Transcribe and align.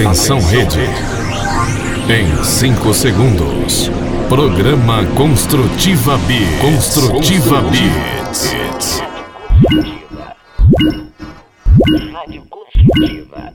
Atenção 0.00 0.40
rede. 0.40 0.80
Em 2.08 2.42
5 2.42 2.94
segundos. 2.94 3.90
Programa 4.30 5.04
Construtiva 5.14 6.16
B. 6.16 6.38
Construtiva 6.58 7.60
B. 7.60 7.76
Rádio 12.14 12.42
Construtiva. 12.48 13.52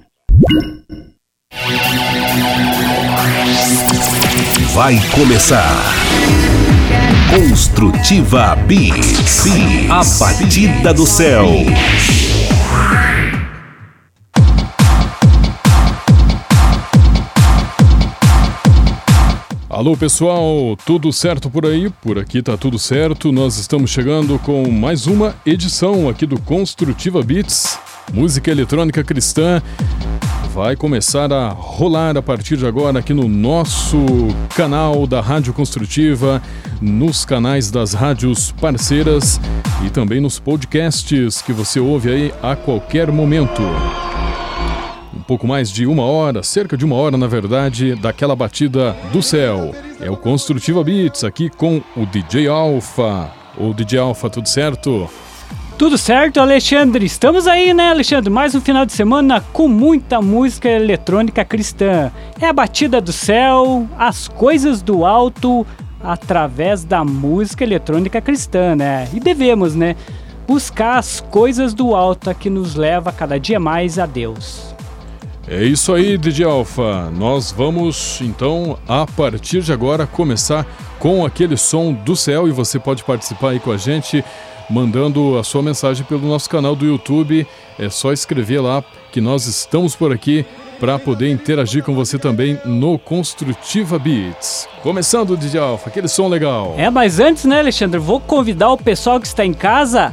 Vai 4.76 5.02
começar. 5.16 5.84
Construtiva 7.34 8.56
B. 8.68 8.92
A 9.90 10.04
batida 10.20 10.94
do 10.94 11.08
céu. 11.08 11.48
Alô 19.86 19.96
pessoal, 19.96 20.76
tudo 20.84 21.14
certo 21.14 21.48
por 21.48 21.64
aí? 21.64 21.92
Por 22.02 22.18
aqui 22.18 22.42
tá 22.42 22.58
tudo 22.58 22.80
certo. 22.80 23.32
Nós 23.32 23.60
estamos 23.60 23.92
chegando 23.92 24.40
com 24.40 24.68
mais 24.72 25.06
uma 25.06 25.36
edição 25.46 26.10
aqui 26.10 26.26
do 26.26 26.42
Construtiva 26.42 27.22
Beats, 27.22 27.78
música 28.12 28.50
eletrônica 28.50 29.04
cristã. 29.04 29.62
Vai 30.56 30.76
começar 30.76 31.32
a 31.32 31.50
rolar 31.50 32.18
a 32.18 32.22
partir 32.24 32.58
de 32.58 32.66
agora 32.66 32.98
aqui 32.98 33.14
no 33.14 33.28
nosso 33.28 34.04
canal 34.56 35.06
da 35.06 35.22
Rádio 35.22 35.54
Construtiva, 35.54 36.42
nos 36.82 37.24
canais 37.24 37.70
das 37.70 37.94
rádios 37.94 38.52
parceiras 38.54 39.40
e 39.86 39.92
também 39.92 40.20
nos 40.20 40.40
podcasts 40.40 41.44
que 41.44 41.54
você 41.54 41.80
ouve 41.80 42.10
aí 42.10 42.34
a 42.42 42.56
qualquer 42.56 43.12
momento 43.12 43.62
pouco 45.22 45.48
mais 45.48 45.72
de 45.72 45.86
uma 45.86 46.04
hora, 46.04 46.44
cerca 46.44 46.78
de 46.78 46.86
uma 46.86 46.96
hora 46.96 47.18
na 47.18 47.28
verdade, 47.28 47.96
daquela 47.96 48.36
batida 48.36 48.96
do 49.12 49.22
céu. 49.22 49.74
É 50.00 50.10
o 50.10 50.18
Construtiva 50.18 50.84
Beats 50.84 51.24
aqui 51.24 51.50
com 51.50 51.82
o 51.96 52.06
DJ 52.06 52.48
Alpha. 52.48 53.32
O 53.58 53.74
DJ 53.74 54.00
Alpha, 54.00 54.30
tudo 54.30 54.48
certo? 54.48 55.10
Tudo 55.78 55.98
certo, 55.98 56.40
Alexandre? 56.40 57.06
Estamos 57.06 57.48
aí, 57.48 57.74
né, 57.74 57.90
Alexandre? 57.90 58.30
Mais 58.30 58.56
um 58.56 58.62
final 58.62 58.86
de 58.86 58.94
semana 58.94 59.42
com 59.52 59.68
muita 59.68 60.22
música 60.22 60.70
eletrônica 60.70 61.44
cristã. 61.44 62.12
É 62.40 62.48
a 62.48 62.54
batida 62.54 63.02
do 63.02 63.12
céu, 63.12 63.86
as 63.98 64.28
coisas 64.28 64.82
do 64.82 65.06
alto, 65.06 65.68
através 66.02 66.84
da 66.84 67.04
música 67.04 67.64
eletrônica 67.64 68.22
cristã, 68.22 68.76
né? 68.76 69.10
E 69.14 69.20
devemos, 69.20 69.76
né? 69.76 69.96
Buscar 70.48 70.98
as 70.98 71.20
coisas 71.20 71.74
do 71.74 71.96
alto 71.96 72.34
que 72.36 72.50
nos 72.50 72.76
leva 72.76 73.12
cada 73.12 73.40
dia 73.40 73.60
mais 73.60 73.98
a 73.98 74.06
Deus. 74.06 74.75
É 75.48 75.64
isso 75.64 75.94
aí, 75.94 76.18
DJ 76.18 76.44
Alpha. 76.46 77.12
Nós 77.16 77.52
vamos 77.52 78.20
então, 78.20 78.80
a 78.88 79.06
partir 79.06 79.62
de 79.62 79.72
agora, 79.72 80.08
começar 80.08 80.66
com 81.00 81.24
aquele 81.24 81.56
som 81.56 81.94
do 81.94 82.16
céu 82.16 82.48
e 82.48 82.52
você 82.52 82.80
pode 82.80 83.04
participar 83.04 83.52
aí 83.52 83.60
com 83.60 83.72
a 83.72 83.78
gente 83.78 84.24
mandando 84.68 85.38
a 85.38 85.44
sua 85.44 85.62
mensagem 85.62 86.04
pelo 86.06 86.28
nosso 86.28 86.50
canal 86.50 86.76
do 86.76 86.86
YouTube. 86.86 87.46
É 87.78 87.90
só 87.92 88.12
escrever 88.12 88.60
lá 88.60 88.84
que 89.12 89.22
nós 89.22 89.46
estamos 89.46 89.96
por 89.96 90.12
aqui 90.12 90.44
para 90.80 90.98
poder 90.98 91.30
interagir 91.30 91.84
com 91.84 91.94
você 91.94 92.18
também 92.18 92.60
no 92.66 92.98
Construtiva 92.98 94.00
Beats. 94.00 94.68
Começando, 94.82 95.38
DJ 95.38 95.60
Alpha, 95.60 95.90
aquele 95.90 96.08
som 96.08 96.28
legal. 96.28 96.74
É, 96.76 96.90
mas 96.90 97.20
antes, 97.20 97.46
né, 97.46 97.60
Alexandre, 97.60 98.00
vou 98.00 98.20
convidar 98.20 98.72
o 98.72 98.78
pessoal 98.78 99.20
que 99.20 99.28
está 99.28 99.46
em 99.46 99.54
casa 99.54 100.12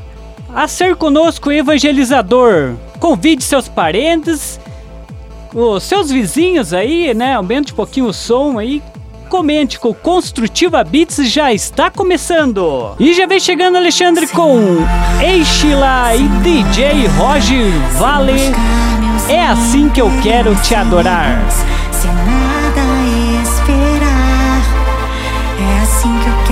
a 0.55 0.69
ser 0.69 0.95
conosco 0.95 1.51
evangelizador. 1.51 2.75
Convide 3.01 3.43
seus 3.43 3.67
parentes 3.67 4.61
os 5.55 5.83
seus 5.83 6.11
vizinhos 6.11 6.73
aí, 6.73 7.13
né? 7.15 7.35
Aumente 7.35 7.73
um 7.73 7.77
pouquinho 7.77 8.07
o 8.07 8.13
som 8.13 8.59
aí. 8.59 8.83
Comente 9.29 9.79
com 9.79 9.95
Construtiva 9.95 10.85
Beats 10.85 11.31
já 11.31 11.53
está 11.53 11.91
começando. 11.91 12.95
E 12.99 13.15
já 13.15 13.27
vem 13.27 13.41
chegando 13.41 13.77
Alexandre 13.77 14.27
com 14.27 14.79
Eichila 15.23 16.15
e 16.15 16.29
DJ 16.43 17.07
Roger 17.17 17.71
Vale. 17.99 18.53
É 19.29 19.47
assim 19.47 19.89
que 19.89 20.01
eu 20.01 20.11
quero 20.23 20.55
te 20.57 20.75
adorar. 20.75 21.41
Não 22.05 22.19
quero 22.25 22.73
dormir, 22.75 23.43
não 26.29 26.45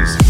Peace. 0.00 0.29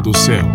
Do 0.00 0.16
céu. 0.16 0.53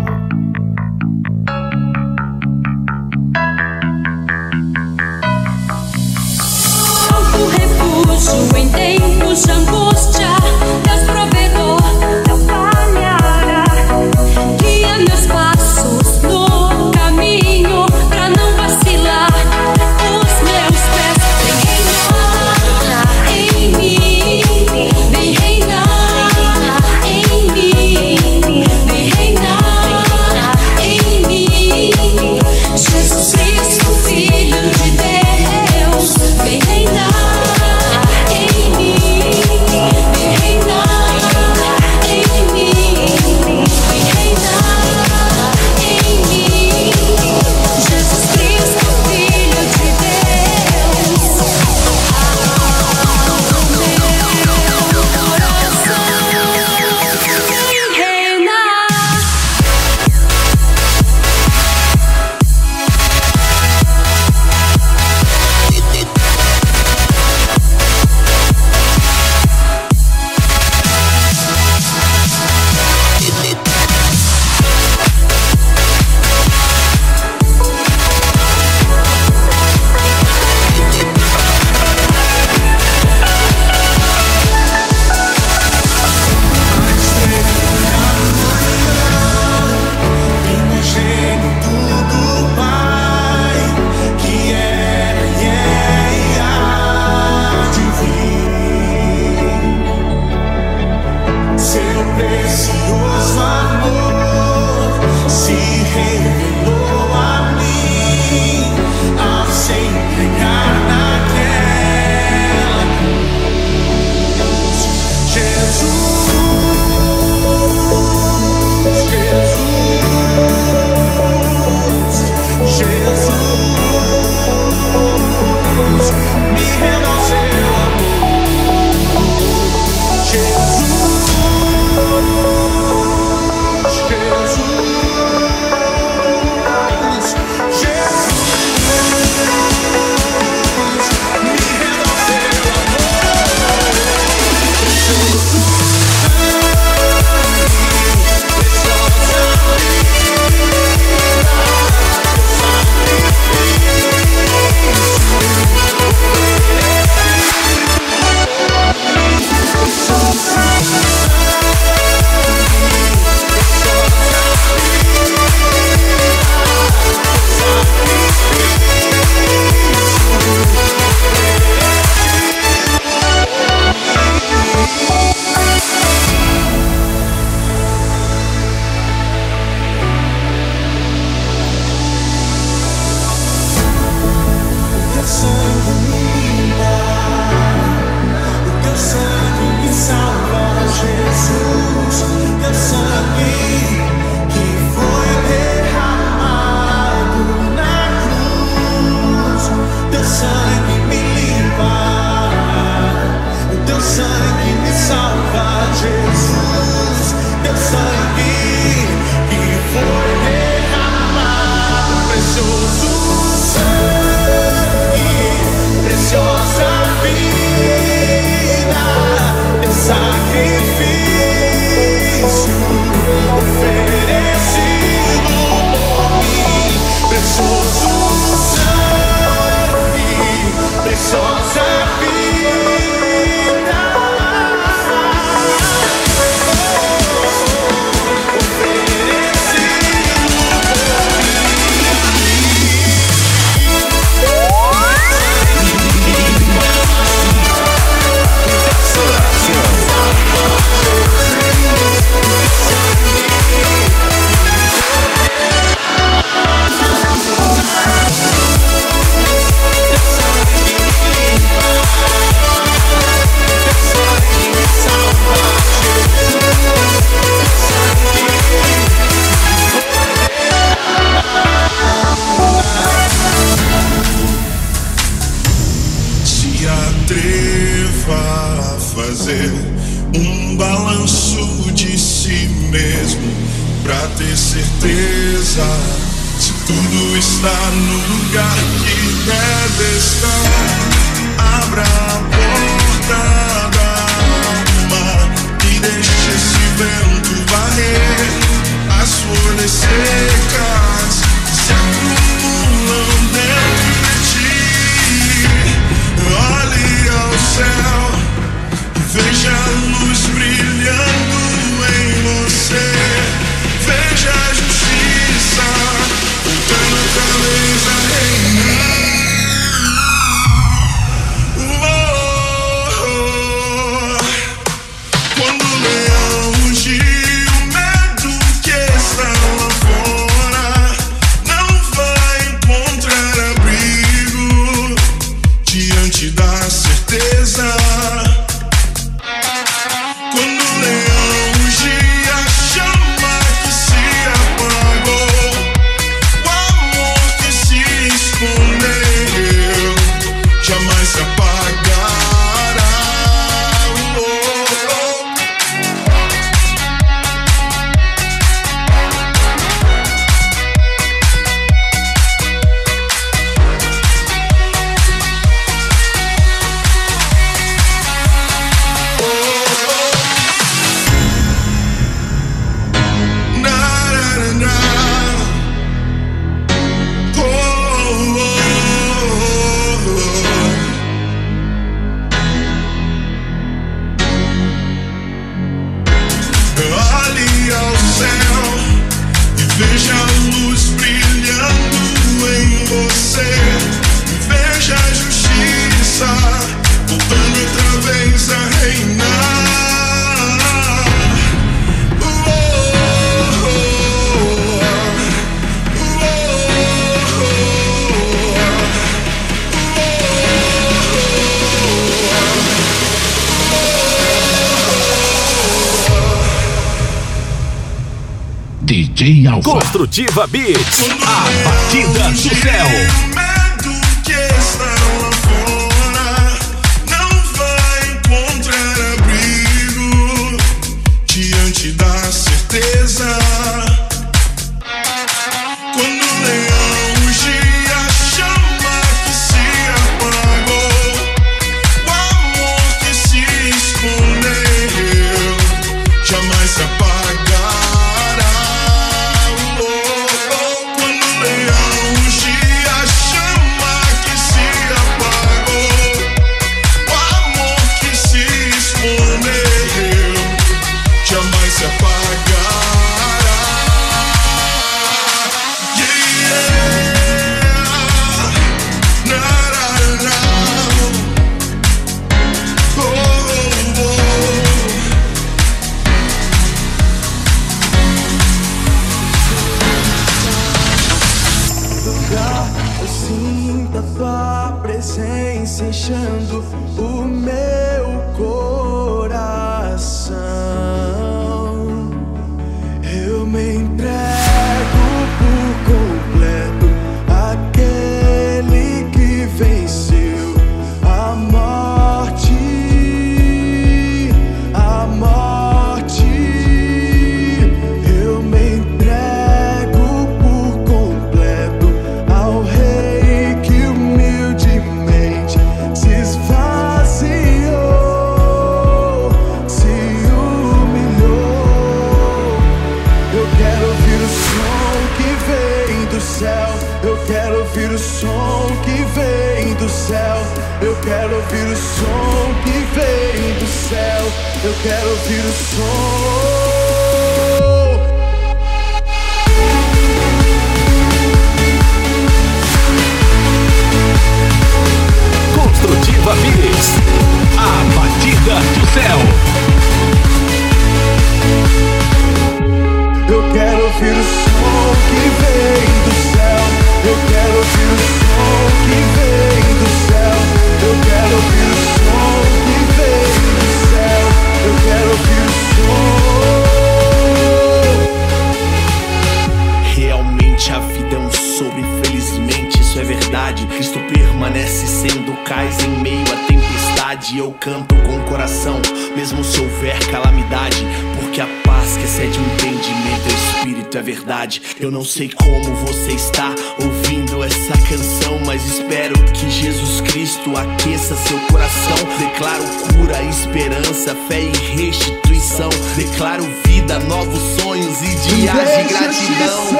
Construtiva 420.10 420.66
Beats. 420.66 421.28
A 421.46 421.70
batida 421.84 422.50
do 422.50 422.58
céu. 422.58 423.49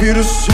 Quero 0.00 0.20
ouvir 0.20 0.49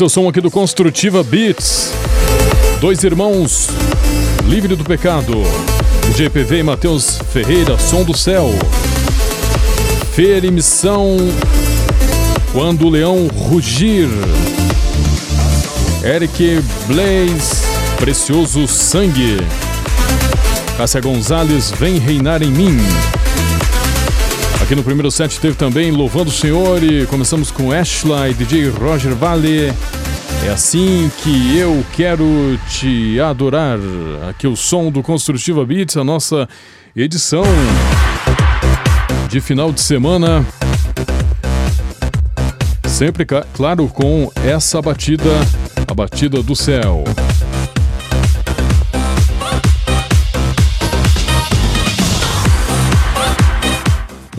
Esse 0.00 0.04
é 0.04 0.06
o 0.06 0.08
som 0.08 0.26
aqui 0.30 0.40
do 0.40 0.50
Construtiva 0.50 1.22
Beats. 1.22 1.92
Dois 2.80 3.04
irmãos, 3.04 3.68
livre 4.46 4.74
do 4.74 4.82
pecado. 4.82 5.42
GPV 6.16 6.60
e 6.60 6.62
Matheus 6.62 7.18
Ferreira, 7.30 7.78
Som 7.78 8.02
do 8.02 8.16
Céu. 8.16 8.48
Feira 10.14 10.46
e 10.46 10.50
Missão, 10.50 11.18
Quando 12.50 12.86
o 12.86 12.88
Leão 12.88 13.28
Rugir. 13.28 14.08
Eric 16.02 16.62
Blaze, 16.86 17.62
Precioso 17.98 18.66
Sangue. 18.66 19.36
Cássia 20.78 21.02
Gonzalez, 21.02 21.70
Vem 21.72 21.98
Reinar 21.98 22.42
em 22.42 22.50
Mim. 22.50 22.78
Aqui 24.70 24.76
no 24.76 24.84
primeiro 24.84 25.10
set 25.10 25.40
teve 25.40 25.56
também 25.56 25.90
Louvando 25.90 26.30
o 26.30 26.32
Senhor 26.32 26.80
e 26.80 27.04
começamos 27.06 27.50
com 27.50 27.72
Ashley, 27.72 28.32
DJ 28.34 28.68
Roger 28.68 29.16
Vale. 29.16 29.72
É 30.46 30.48
assim 30.48 31.10
que 31.24 31.58
eu 31.58 31.84
quero 31.92 32.56
te 32.68 33.18
adorar. 33.18 33.80
Aqui 34.28 34.46
o 34.46 34.54
som 34.54 34.88
do 34.88 35.02
Construtiva 35.02 35.66
Beats, 35.66 35.96
a 35.96 36.04
nossa 36.04 36.48
edição 36.94 37.42
de 39.28 39.40
final 39.40 39.72
de 39.72 39.80
semana. 39.80 40.46
Sempre, 42.86 43.26
claro, 43.52 43.88
com 43.88 44.30
essa 44.46 44.80
batida, 44.80 45.30
a 45.88 45.92
batida 45.92 46.44
do 46.44 46.54
céu. 46.54 47.02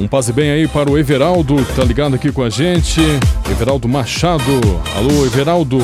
Um 0.01 0.07
passe 0.07 0.33
bem 0.33 0.49
aí 0.49 0.67
para 0.67 0.89
o 0.89 0.97
Everaldo, 0.97 1.63
que 1.63 1.75
tá 1.75 1.83
ligado 1.83 2.15
aqui 2.15 2.31
com 2.31 2.41
a 2.41 2.49
gente. 2.49 2.99
Everaldo 3.51 3.87
Machado. 3.87 4.41
Alô, 4.95 5.23
Everaldo. 5.27 5.77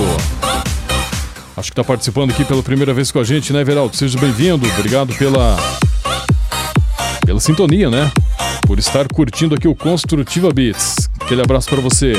Acho 1.55 1.69
que 1.69 1.75
tá 1.75 1.83
participando 1.83 2.31
aqui 2.31 2.43
pela 2.43 2.63
primeira 2.63 2.95
vez 2.95 3.11
com 3.11 3.19
a 3.19 3.23
gente, 3.23 3.53
né, 3.53 3.61
Everaldo? 3.61 3.95
Seja 3.95 4.17
bem-vindo. 4.19 4.67
Obrigado 4.75 5.13
pela 5.13 5.55
pela 7.23 7.39
sintonia, 7.39 7.91
né? 7.91 8.11
Por 8.65 8.79
estar 8.79 9.07
curtindo 9.07 9.53
aqui 9.53 9.67
o 9.67 9.75
Construtiva 9.75 10.51
Beats. 10.51 11.07
Aquele 11.19 11.43
abraço 11.43 11.69
para 11.69 11.79
você. 11.79 12.13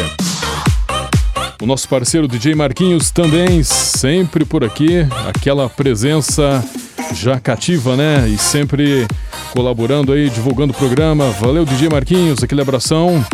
O 1.61 1.67
nosso 1.67 1.89
parceiro 1.89 2.29
DJ 2.29 2.55
Marquinhos 2.55 3.11
também, 3.11 3.65
sempre 3.65 4.45
por 4.45 4.63
aqui, 4.63 5.05
aquela 5.27 5.69
presença 5.69 6.65
já 7.14 7.38
cativa, 7.38 7.97
né? 7.97 8.29
E 8.29 8.38
sempre 8.38 9.07
colaborando 9.53 10.12
aí, 10.12 10.31
divulgando 10.31 10.73
o 10.73 10.77
programa. 10.77 11.31
Valeu, 11.33 11.64
DJ 11.64 11.88
Marquinhos, 11.88 12.42
aquele 12.42 12.61
abração. 12.61 13.25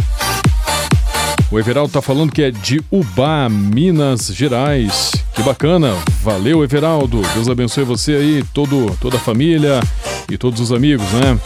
O 1.50 1.58
Everaldo 1.58 1.92
tá 1.92 2.02
falando 2.02 2.32
que 2.32 2.42
é 2.42 2.50
de 2.50 2.82
Ubá, 2.90 3.48
Minas 3.48 4.26
Gerais. 4.34 5.12
Que 5.34 5.42
bacana. 5.42 5.94
Valeu, 6.22 6.64
Everaldo. 6.64 7.22
Deus 7.34 7.48
abençoe 7.48 7.84
você 7.84 8.12
aí, 8.12 8.44
todo, 8.52 8.96
toda 9.00 9.16
a 9.16 9.20
família. 9.20 9.80
e 10.30 10.38
todos 10.38 10.60
os 10.60 10.72
amigos, 10.72 11.06
né? 11.12 11.38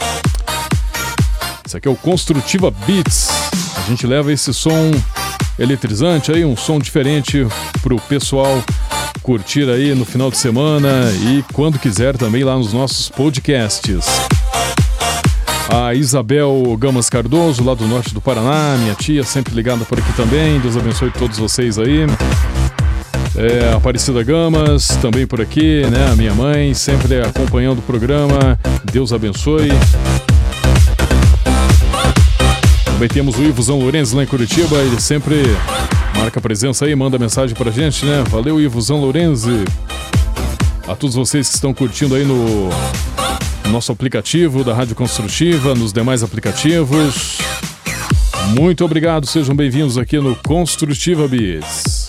Esse 1.65 1.77
aqui 1.77 1.87
é 1.87 1.91
o 1.91 1.95
Construtiva 1.95 2.71
Beats. 2.71 3.29
A 3.77 3.81
gente 3.89 4.07
leva 4.07 4.31
esse 4.31 4.53
som 4.53 4.91
eletrizante 5.57 6.31
aí, 6.31 6.45
um 6.45 6.55
som 6.55 6.79
diferente 6.79 7.45
pro 7.81 7.99
pessoal 8.01 8.63
curtir 9.29 9.69
aí 9.69 9.93
no 9.93 10.05
final 10.05 10.31
de 10.31 10.37
semana 10.37 11.11
e 11.21 11.43
quando 11.53 11.77
quiser 11.77 12.17
também 12.17 12.43
lá 12.43 12.57
nos 12.57 12.73
nossos 12.73 13.09
podcasts. 13.09 14.03
A 15.71 15.93
Isabel 15.93 16.75
Gamas 16.79 17.11
Cardoso, 17.11 17.63
lá 17.63 17.75
do 17.75 17.85
norte 17.85 18.11
do 18.11 18.19
Paraná, 18.19 18.75
minha 18.79 18.95
tia, 18.95 19.23
sempre 19.23 19.53
ligada 19.53 19.85
por 19.85 19.99
aqui 19.99 20.11
também. 20.13 20.59
Deus 20.59 20.75
abençoe 20.75 21.11
todos 21.11 21.37
vocês 21.37 21.77
aí. 21.77 22.07
É, 23.35 23.71
Aparecida 23.71 24.23
Gamas, 24.23 24.87
também 24.99 25.27
por 25.27 25.39
aqui, 25.39 25.83
né? 25.91 26.09
A 26.11 26.15
minha 26.15 26.33
mãe, 26.33 26.73
sempre 26.73 27.21
acompanhando 27.21 27.77
o 27.77 27.83
programa. 27.83 28.59
Deus 28.91 29.13
abençoe. 29.13 29.69
Também 32.83 33.09
temos 33.09 33.37
o 33.37 33.43
Ivo 33.43 33.61
Zão 33.61 33.77
Lourenço 33.77 34.17
lá 34.17 34.23
em 34.23 34.25
Curitiba, 34.27 34.77
ele 34.77 34.99
sempre 34.99 35.43
marca 36.19 36.41
presença 36.41 36.83
aí, 36.83 36.93
manda 36.93 37.17
mensagem 37.17 37.55
pra 37.55 37.71
gente, 37.71 38.05
né? 38.05 38.23
Valeu, 38.29 38.59
Ivo 38.59 38.81
Zão 38.81 38.99
Lourenço. 38.99 39.49
A 40.85 40.93
todos 40.93 41.15
vocês 41.15 41.47
que 41.47 41.55
estão 41.55 41.73
curtindo 41.73 42.13
aí 42.13 42.25
no 42.25 42.69
nosso 43.69 43.89
aplicativo 43.89 44.61
da 44.61 44.73
Rádio 44.73 44.95
Construtiva, 44.95 45.73
nos 45.73 45.93
demais 45.93 46.21
aplicativos. 46.21 47.37
Muito 48.53 48.83
obrigado, 48.83 49.25
sejam 49.27 49.55
bem-vindos 49.55 49.97
aqui 49.97 50.19
no 50.19 50.35
Construtiva 50.35 51.25
Beats. 51.25 52.07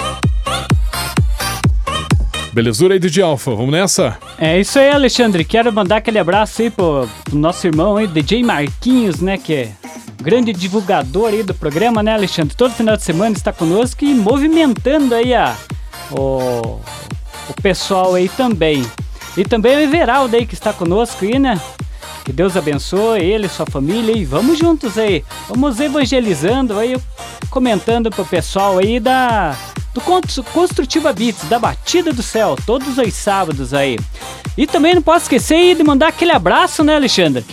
Belezura 2.53 2.95
aí, 2.95 2.99
DJ 2.99 3.23
Alfa, 3.23 3.55
vamos 3.55 3.71
nessa? 3.71 4.19
É 4.37 4.59
isso 4.59 4.77
aí, 4.81 4.91
Alexandre. 4.91 5.45
Quero 5.45 5.73
mandar 5.73 5.99
aquele 5.99 6.19
abraço 6.19 6.63
aí 6.63 6.71
pro, 6.71 7.09
pro 7.25 7.39
nosso 7.39 7.65
irmão 7.65 7.97
aí, 7.97 8.09
DJ 8.09 8.43
Marquinhos, 8.43 9.21
né? 9.21 9.39
Que 9.39 9.55
é 9.55 9.73
grande 10.21 10.53
divulgador 10.53 11.29
aí 11.29 11.43
do 11.43 11.55
programa, 11.55 12.03
né, 12.03 12.15
Alexandre? 12.15 12.55
Todo 12.55 12.73
final 12.75 12.97
de 12.97 13.03
semana 13.03 13.37
está 13.37 13.53
conosco 13.53 14.05
e 14.05 14.15
movimentando 14.15 15.15
aí 15.15 15.35
a, 15.35 15.57
o, 16.11 16.81
o 17.49 17.63
pessoal 17.63 18.15
aí 18.15 18.29
também. 18.29 18.85
E 19.37 19.45
também 19.45 19.77
o 19.77 19.81
Everaldo 19.81 20.37
aí 20.37 20.45
que 20.47 20.55
está 20.55 20.73
conosco 20.73 21.25
aí, 21.25 21.39
né? 21.39 21.61
Que 22.25 22.33
Deus 22.33 22.57
abençoe 22.57 23.21
ele, 23.23 23.49
sua 23.49 23.65
família 23.67 24.13
e 24.17 24.25
vamos 24.25 24.59
juntos 24.59 24.99
aí. 24.99 25.25
Vamos 25.49 25.81
evangelizando 25.81 26.79
aí, 26.79 26.97
comentando 27.49 28.11
pro 28.11 28.25
pessoal 28.25 28.79
aí 28.79 29.01
da 29.01 29.57
do 29.95 30.01
Cons- 30.01 30.41
Construtiva 30.53 31.13
Beats, 31.13 31.49
da 31.49 31.59
Batida 31.59 32.13
do 32.13 32.23
Céu, 32.23 32.57
todos 32.65 32.97
os 32.99 33.15
sábados 33.15 33.75
aí. 33.75 33.99
E 34.57 34.67
também 34.67 34.95
não 34.95 35.03
posso 35.03 35.25
esquecer 35.25 35.75
de 35.75 35.83
mandar 35.83 36.09
aquele 36.09 36.31
abraço, 36.31 36.85
né, 36.85 36.95
Alexandre? 36.95 37.45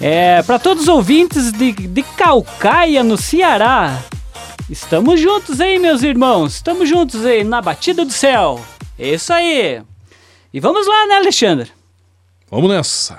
É, 0.00 0.42
para 0.42 0.58
todos 0.58 0.84
os 0.84 0.88
ouvintes 0.88 1.52
de, 1.52 1.72
de 1.72 2.02
Calcaia, 2.02 3.04
no 3.04 3.18
Ceará. 3.18 3.98
Estamos 4.68 5.20
juntos 5.20 5.60
aí, 5.60 5.78
meus 5.78 6.02
irmãos. 6.02 6.54
Estamos 6.54 6.88
juntos 6.88 7.26
aí 7.26 7.44
na 7.44 7.60
Batida 7.60 8.04
do 8.04 8.12
Céu. 8.12 8.60
É 8.98 9.08
isso 9.10 9.32
aí. 9.32 9.82
E 10.52 10.60
vamos 10.60 10.86
lá, 10.86 11.06
né, 11.06 11.16
Alexandre? 11.16 11.70
Vamos 12.50 12.70
nessa. 12.70 13.18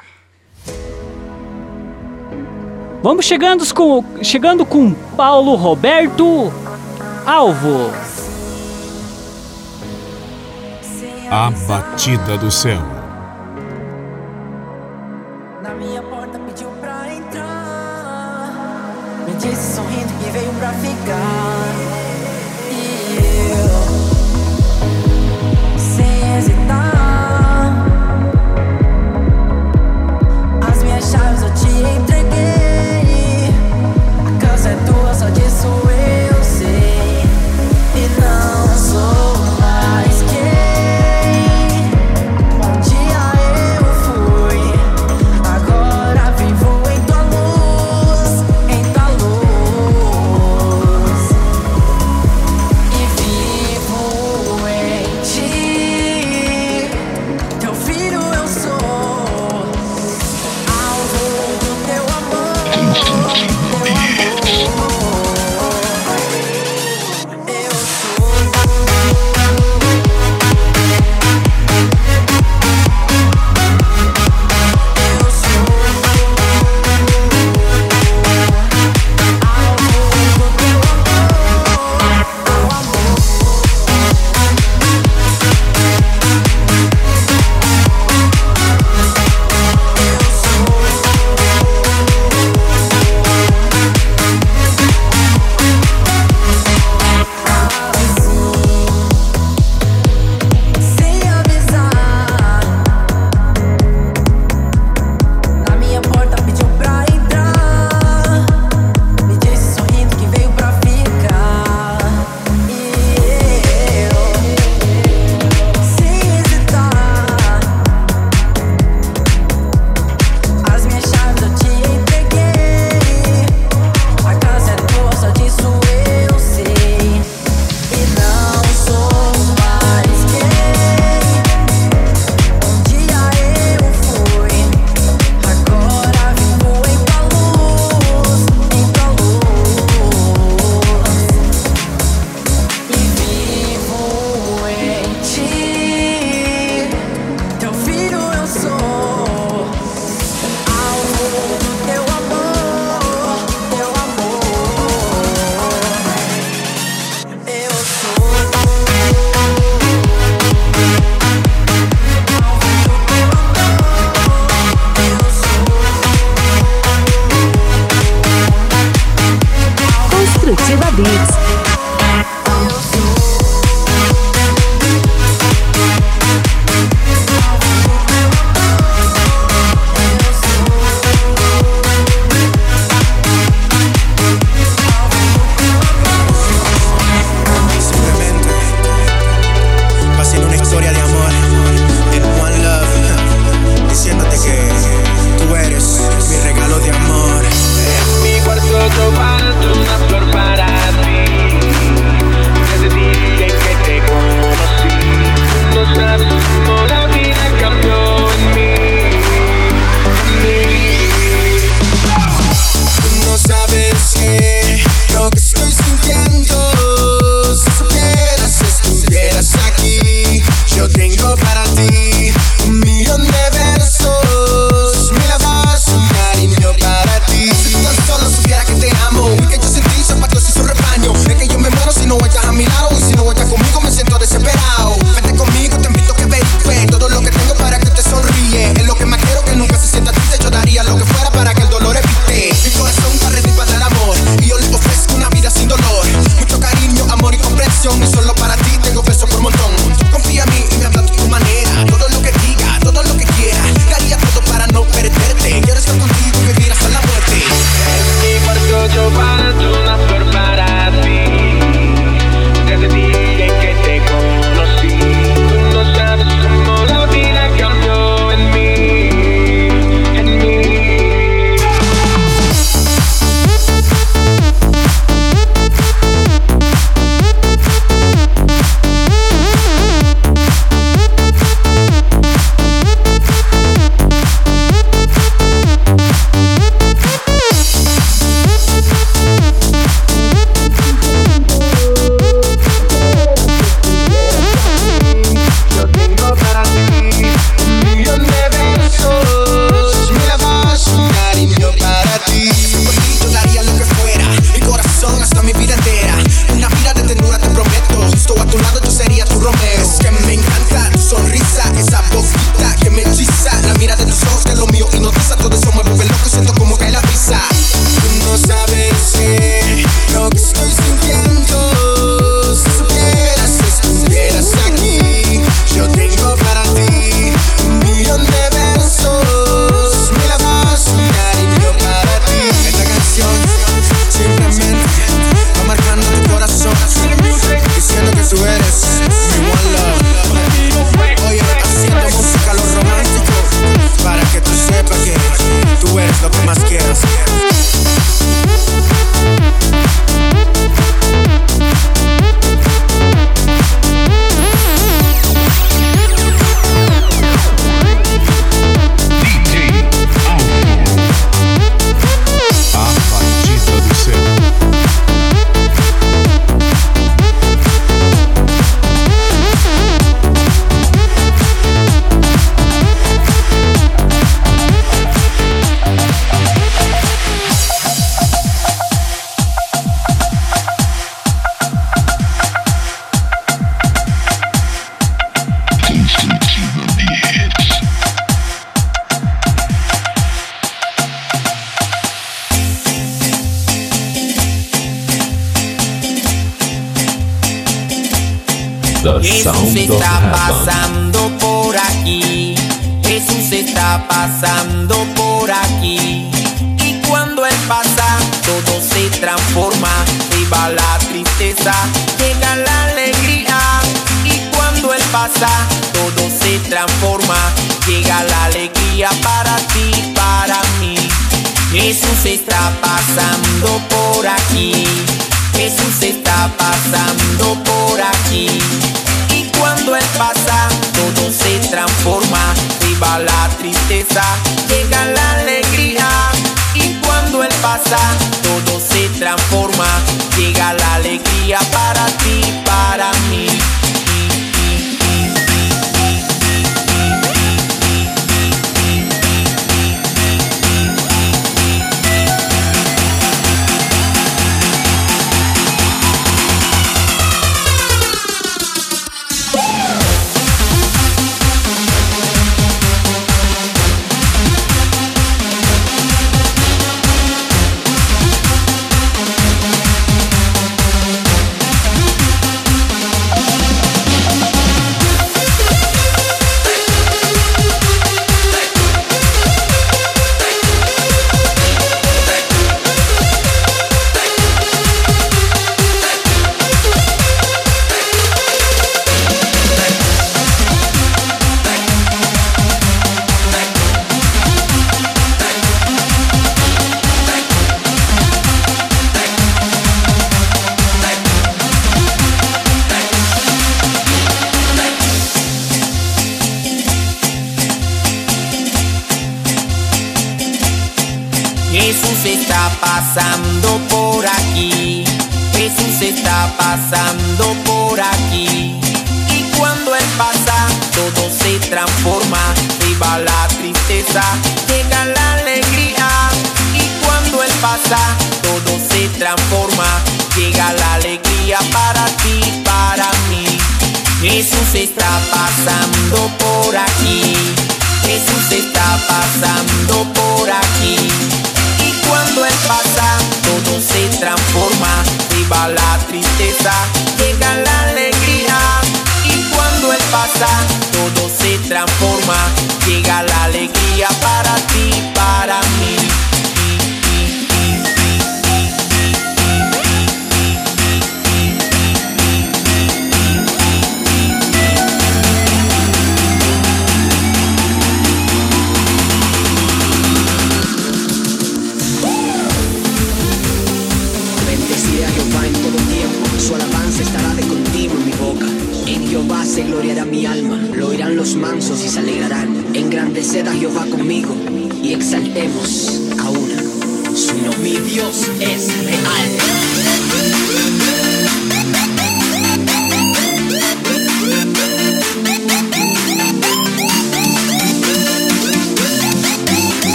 Vamos 3.04 3.26
chegando 3.26 3.64
com, 3.74 4.04
chegando 4.24 4.66
com 4.66 4.94
Paulo 5.16 5.56
Roberto 5.56 6.52
Alvo. 7.26 7.92
A 11.30 11.50
batida 11.68 12.38
do 12.38 12.52
céu. 12.52 13.01
Disse 19.42 19.76
sorrindo 19.76 20.14
que 20.24 20.30
veio 20.30 20.54
pra 20.54 20.72
ficar. 20.74 21.71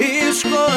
Escolha 0.00 0.71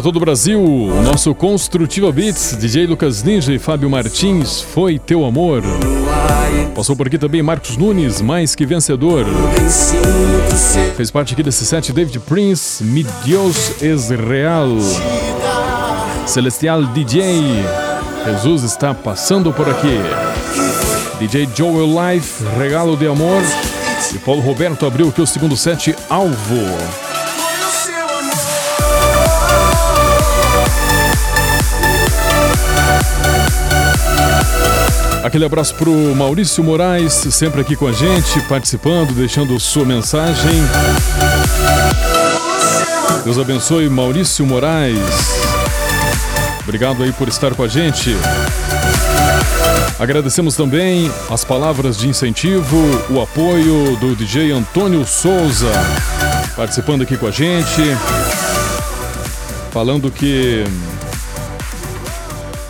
para 0.00 0.04
todo 0.04 0.16
o 0.16 0.20
Brasil, 0.20 0.62
o 0.62 1.02
nosso 1.02 1.34
Construtiva 1.34 2.10
Beats, 2.10 2.56
DJ 2.58 2.86
Lucas 2.86 3.22
Ninja 3.22 3.52
e 3.52 3.58
Fábio 3.58 3.90
Martins, 3.90 4.62
foi 4.62 4.98
teu 4.98 5.26
amor. 5.26 5.62
Passou 6.74 6.96
por 6.96 7.06
aqui 7.06 7.18
também 7.18 7.42
Marcos 7.42 7.76
Nunes, 7.76 8.22
mais 8.22 8.54
que 8.54 8.64
vencedor. 8.64 9.26
Fez 10.96 11.10
parte 11.10 11.34
aqui 11.34 11.42
desse 11.42 11.66
set 11.66 11.92
David 11.92 12.18
Prince, 12.20 12.82
Mi 12.82 13.04
Dios 13.24 13.82
es 13.82 14.08
Real. 14.08 14.70
Celestial 16.26 16.82
DJ, 16.86 17.62
Jesus 18.24 18.62
está 18.62 18.94
passando 18.94 19.52
por 19.52 19.68
aqui. 19.68 19.98
DJ 21.18 21.46
Joel 21.54 21.88
Life, 21.88 22.42
Regalo 22.58 22.96
de 22.96 23.06
Amor. 23.06 23.42
E 24.14 24.18
Paulo 24.18 24.40
Roberto 24.40 24.86
abriu 24.86 25.10
aqui 25.10 25.20
o 25.20 25.26
segundo 25.26 25.58
set, 25.58 25.94
Alvo. 26.08 27.09
Aquele 35.30 35.44
abraço 35.44 35.76
pro 35.76 35.92
Maurício 36.16 36.64
Moraes, 36.64 37.12
sempre 37.12 37.60
aqui 37.60 37.76
com 37.76 37.86
a 37.86 37.92
gente, 37.92 38.40
participando, 38.48 39.14
deixando 39.14 39.60
sua 39.60 39.84
mensagem. 39.84 40.50
Deus 43.22 43.38
abençoe 43.38 43.88
Maurício 43.88 44.44
Moraes. 44.44 44.98
Obrigado 46.64 47.04
aí 47.04 47.12
por 47.12 47.28
estar 47.28 47.54
com 47.54 47.62
a 47.62 47.68
gente. 47.68 48.16
Agradecemos 50.00 50.56
também 50.56 51.08
as 51.30 51.44
palavras 51.44 51.96
de 51.96 52.08
incentivo, 52.08 52.76
o 53.08 53.22
apoio 53.22 53.96
do 53.98 54.16
DJ 54.16 54.50
Antônio 54.50 55.06
Souza, 55.06 55.70
participando 56.56 57.02
aqui 57.02 57.16
com 57.16 57.28
a 57.28 57.30
gente, 57.30 57.96
falando 59.70 60.10
que 60.10 60.64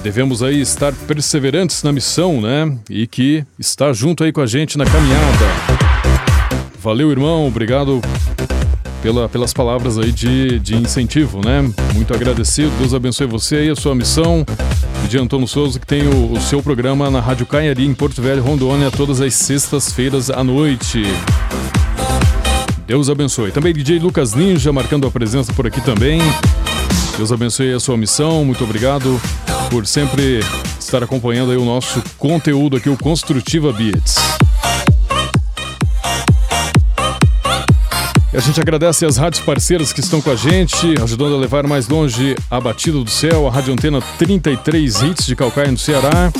devemos 0.02 0.42
aí 0.42 0.60
estar 0.60 0.92
perseverantes 0.92 1.82
na 1.82 1.92
missão, 1.92 2.40
né? 2.40 2.76
E 2.88 3.06
que 3.06 3.44
está 3.58 3.92
junto 3.92 4.24
aí 4.24 4.32
com 4.32 4.40
a 4.40 4.46
gente 4.46 4.76
na 4.76 4.84
caminhada. 4.84 5.44
Valeu, 6.82 7.10
irmão, 7.10 7.46
obrigado 7.46 8.00
pela, 9.02 9.28
pelas 9.28 9.52
palavras 9.52 9.98
aí 9.98 10.12
de, 10.12 10.58
de 10.58 10.76
incentivo, 10.76 11.40
né? 11.44 11.62
Muito 11.94 12.14
agradecido, 12.14 12.70
Deus 12.78 12.94
abençoe 12.94 13.26
você 13.26 13.66
e 13.66 13.70
a 13.70 13.76
sua 13.76 13.94
missão. 13.94 14.44
De 15.08 15.18
Antônio 15.18 15.48
Souza, 15.48 15.80
que 15.80 15.86
tem 15.86 16.06
o, 16.06 16.32
o 16.32 16.40
seu 16.40 16.62
programa 16.62 17.10
na 17.10 17.20
Rádio 17.20 17.46
Canhari, 17.46 17.84
em 17.84 17.94
Porto 17.94 18.22
Velho, 18.22 18.42
Rondônia, 18.42 18.90
todas 18.90 19.20
as 19.20 19.34
sextas-feiras 19.34 20.30
à 20.30 20.44
noite. 20.44 21.02
Deus 22.86 23.08
abençoe. 23.08 23.50
Também 23.50 23.72
DJ 23.72 23.98
Lucas 23.98 24.34
Ninja 24.34 24.72
marcando 24.72 25.06
a 25.06 25.10
presença 25.10 25.52
por 25.52 25.66
aqui 25.66 25.80
também. 25.80 26.20
Deus 27.16 27.32
abençoe 27.32 27.72
a 27.72 27.80
sua 27.80 27.96
missão. 27.96 28.44
Muito 28.44 28.64
obrigado 28.64 29.20
por 29.70 29.86
sempre 29.86 30.40
estar 30.78 31.02
acompanhando 31.02 31.52
aí 31.52 31.56
o 31.56 31.64
nosso 31.64 32.02
conteúdo 32.18 32.76
aqui, 32.76 32.88
o 32.88 32.96
Construtiva 32.96 33.72
Beats. 33.72 34.16
E 38.32 38.36
a 38.36 38.40
gente 38.40 38.60
agradece 38.60 39.04
as 39.04 39.16
rádios 39.16 39.42
parceiras 39.42 39.92
que 39.92 40.00
estão 40.00 40.20
com 40.20 40.30
a 40.30 40.36
gente, 40.36 40.94
ajudando 41.02 41.34
a 41.34 41.38
levar 41.38 41.66
mais 41.66 41.88
longe 41.88 42.36
a 42.48 42.60
batida 42.60 42.98
do 42.98 43.10
céu, 43.10 43.48
a 43.48 43.50
Rádio 43.50 43.72
Antena 43.72 44.00
33 44.18 45.02
Hits 45.02 45.26
de 45.26 45.34
Calcaia, 45.34 45.70
no 45.70 45.78
Ceará. 45.78 46.32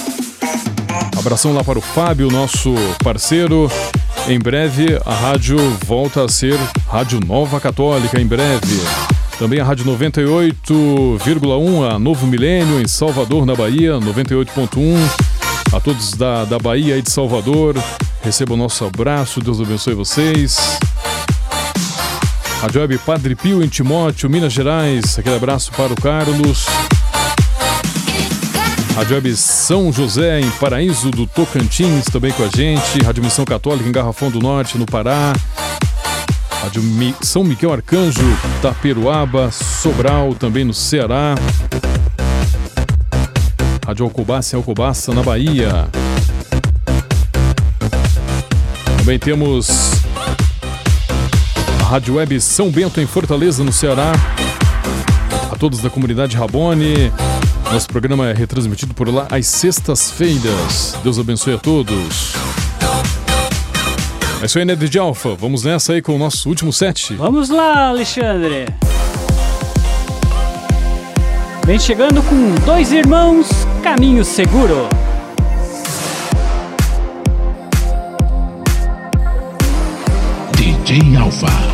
Abração 1.19 1.53
lá 1.53 1.65
para 1.65 1.79
o 1.79 1.83
Fábio, 1.83 2.31
nosso 2.31 2.75
parceiro. 3.03 3.71
Em 4.29 4.39
breve, 4.39 5.01
a 5.05 5.15
rádio 5.15 5.59
volta 5.85 6.25
a 6.25 6.29
ser 6.29 6.59
Rádio 6.89 7.21
Nova 7.27 7.59
Católica, 7.59 8.21
em 8.21 8.27
breve. 8.27 8.81
Também 9.41 9.59
a 9.59 9.65
Rádio 9.65 9.85
98,1, 9.87 11.91
a 11.91 11.99
Novo 11.99 12.27
Milênio, 12.27 12.79
em 12.79 12.87
Salvador, 12.87 13.47
na 13.47 13.55
Bahia, 13.55 13.95
98.1. 13.95 14.99
A 15.73 15.81
todos 15.81 16.13
da, 16.13 16.45
da 16.45 16.59
Bahia 16.59 16.99
e 16.99 17.03
de 17.03 17.11
Salvador, 17.11 17.75
recebam 18.23 18.55
o 18.55 18.59
nosso 18.59 18.85
abraço, 18.85 19.41
Deus 19.41 19.59
abençoe 19.59 19.95
vocês. 19.95 20.79
Rádio 22.61 22.83
Web 22.83 22.99
Padre 22.99 23.35
Pio 23.35 23.65
em 23.65 23.69
Timóteo, 23.69 24.29
Minas 24.29 24.53
Gerais, 24.53 25.19
aquele 25.19 25.37
abraço 25.37 25.73
para 25.73 25.91
o 25.91 25.97
Carlos. 25.99 26.67
Rádio 28.95 29.15
Web 29.15 29.35
São 29.37 29.91
José, 29.91 30.41
em 30.41 30.51
Paraíso 30.51 31.11
do 31.11 31.27
Tocantins, 31.27 32.05
também 32.13 32.33
com 32.33 32.45
a 32.45 32.51
gente. 32.55 33.03
Rádio 33.03 33.25
Missão 33.25 33.47
Católica 33.47 33.89
em 33.89 33.93
Garrafão 33.93 34.31
do 34.31 34.39
Norte, 34.39 34.77
no 34.77 34.85
Pará. 34.85 35.33
Rádio 36.63 36.83
São 37.23 37.43
Miguel 37.43 37.73
Arcanjo, 37.73 38.21
Taperuaba, 38.61 39.51
Sobral, 39.51 40.35
também 40.35 40.63
no 40.63 40.75
Ceará. 40.75 41.35
Rádio 43.87 44.05
Alcobaça 44.05 44.55
em 44.55 44.59
Alcobaça, 44.59 45.15
na 45.15 45.23
Bahia. 45.23 45.89
Também 48.99 49.19
temos 49.19 49.93
a 51.81 51.85
Rádio 51.85 52.17
Web 52.17 52.39
São 52.43 52.71
Bento 52.71 53.01
em 53.01 53.07
Fortaleza, 53.07 53.65
no 53.65 53.73
Ceará. 53.73 54.13
A 55.51 55.57
todos 55.57 55.81
da 55.81 55.89
comunidade 55.89 56.37
Rabone. 56.37 57.11
Nosso 57.73 57.89
programa 57.89 58.29
é 58.29 58.35
retransmitido 58.35 58.93
por 58.93 59.09
lá 59.09 59.27
às 59.31 59.47
sextas-feiras. 59.47 60.95
Deus 61.03 61.19
abençoe 61.19 61.55
a 61.55 61.59
todos. 61.59 62.50
É 64.43 64.47
isso 64.47 64.59
aí, 64.59 64.65
Ned 64.65 64.89
de 64.89 64.99
Alfa. 64.99 65.35
Vamos 65.35 65.65
nessa 65.65 65.93
aí 65.93 66.01
com 66.01 66.15
o 66.17 66.19
nosso 66.19 66.49
último 66.49 66.73
set. 66.73 67.15
Vamos 67.15 67.51
lá, 67.51 67.89
Alexandre. 67.89 68.67
Vem 71.67 71.79
chegando 71.79 72.23
com 72.23 72.55
dois 72.65 72.91
irmãos, 72.91 73.49
caminho 73.83 74.25
seguro. 74.25 74.89
DJ 80.57 81.17
Alfa. 81.17 81.70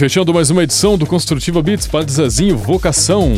Fechando 0.00 0.32
mais 0.32 0.48
uma 0.48 0.62
edição 0.62 0.96
do 0.96 1.04
Construtiva 1.04 1.62
Beats, 1.62 1.86
Padre 1.86 2.10
Zezinho 2.10 2.56
Vocação. 2.56 3.34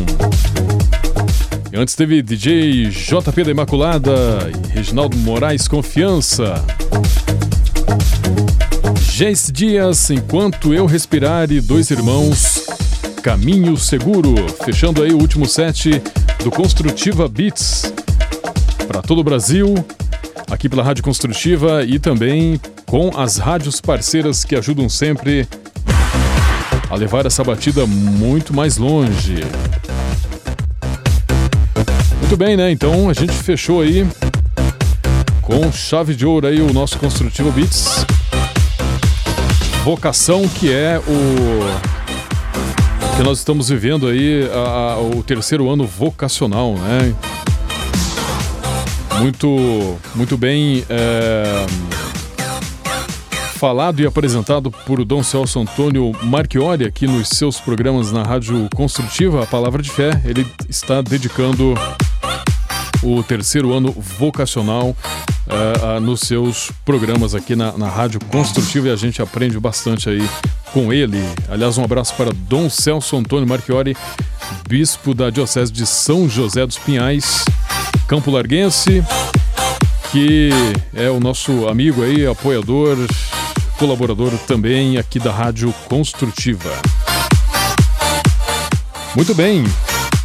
E 1.69 1.75
antes 1.75 1.93
teve 1.93 2.21
DJ 2.21 2.85
JP 2.85 3.43
da 3.43 3.51
Imaculada 3.51 4.13
e 4.49 4.71
Reginaldo 4.71 5.17
Moraes 5.17 5.67
Confiança. 5.67 6.65
Jace 9.11 9.51
Dias, 9.51 10.09
Enquanto 10.09 10.73
Eu 10.73 10.85
Respirar 10.85 11.51
e 11.51 11.59
Dois 11.59 11.91
Irmãos, 11.91 12.65
Caminho 13.21 13.75
Seguro. 13.75 14.33
Fechando 14.63 15.03
aí 15.03 15.11
o 15.11 15.19
último 15.19 15.45
set 15.45 16.01
do 16.41 16.49
Construtiva 16.49 17.27
Beats. 17.27 17.93
Para 18.87 19.01
todo 19.01 19.19
o 19.19 19.23
Brasil, 19.23 19.75
aqui 20.49 20.69
pela 20.69 20.81
Rádio 20.81 21.03
Construtiva 21.03 21.83
e 21.83 21.99
também 21.99 22.57
com 22.85 23.11
as 23.17 23.35
rádios 23.35 23.81
parceiras 23.81 24.45
que 24.45 24.55
ajudam 24.55 24.87
sempre 24.87 25.45
a 25.62 25.62
levar 26.95 27.25
essa 27.25 27.43
batida 27.43 27.85
muito 27.85 28.53
mais 28.53 28.77
longe. 28.77 29.43
Muito 32.19 32.37
bem, 32.37 32.55
né? 32.57 32.71
Então 32.71 33.09
a 33.09 33.13
gente 33.13 33.33
fechou 33.33 33.81
aí 33.81 34.07
com 35.41 35.71
chave 35.71 36.15
de 36.15 36.25
ouro 36.25 36.47
aí 36.47 36.61
o 36.61 36.71
nosso 36.73 36.97
Construtivo 36.97 37.51
Beats. 37.51 38.05
Vocação 39.83 40.47
que 40.47 40.71
é 40.71 40.99
o 40.99 41.93
que 43.17 43.23
nós 43.23 43.37
estamos 43.39 43.69
vivendo 43.69 44.07
aí 44.07 44.49
a- 44.51 44.93
a- 44.93 44.99
o 45.01 45.21
terceiro 45.21 45.69
ano 45.69 45.85
vocacional, 45.85 46.73
né? 46.75 47.13
Muito, 49.19 49.97
muito 50.15 50.37
bem 50.37 50.83
é, 50.89 51.65
falado 53.63 54.01
e 54.01 54.05
apresentado 54.05 54.69
por 54.69 55.05
Dom 55.05 55.23
Celso 55.23 55.57
Antônio 55.57 56.11
Marchiori 56.23 56.83
aqui 56.83 57.07
nos 57.07 57.29
seus 57.29 57.61
programas 57.61 58.11
na 58.11 58.21
Rádio 58.21 58.67
Construtiva, 58.75 59.41
a 59.41 59.47
Palavra 59.47 59.81
de 59.81 59.89
Fé. 59.89 60.21
Ele 60.25 60.45
está 60.67 61.01
dedicando 61.01 61.73
o 63.01 63.23
terceiro 63.23 63.71
ano 63.71 63.89
vocacional 63.93 64.93
eh, 65.47 65.73
ah, 65.81 65.99
nos 66.01 66.19
seus 66.19 66.73
programas 66.83 67.33
aqui 67.33 67.55
na, 67.55 67.71
na 67.77 67.87
Rádio 67.87 68.19
Construtiva 68.29 68.89
e 68.89 68.91
a 68.91 68.97
gente 68.97 69.21
aprende 69.21 69.57
bastante 69.57 70.09
aí 70.09 70.29
com 70.73 70.91
ele. 70.91 71.23
Aliás, 71.47 71.77
um 71.77 71.85
abraço 71.85 72.13
para 72.15 72.33
Dom 72.33 72.69
Celso 72.69 73.15
Antônio 73.15 73.47
Marchiori, 73.47 73.95
bispo 74.67 75.13
da 75.13 75.29
Diocese 75.29 75.71
de 75.71 75.85
São 75.85 76.27
José 76.27 76.65
dos 76.65 76.77
Pinhais, 76.77 77.45
Campo 78.09 78.29
Larguense, 78.29 79.01
que 80.11 80.49
é 80.93 81.09
o 81.09 81.21
nosso 81.21 81.69
amigo 81.69 82.03
aí, 82.03 82.27
apoiador, 82.27 82.97
colaborador 83.77 84.31
também 84.47 84.97
aqui 84.97 85.19
da 85.19 85.31
Rádio 85.31 85.73
Construtiva. 85.87 86.71
Muito 89.15 89.35
bem. 89.35 89.63